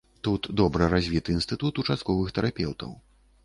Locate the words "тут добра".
0.27-0.87